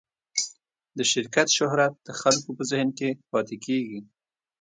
[0.97, 3.99] د شرکت شهرت د خلکو په ذهن کې پاتې کېږي.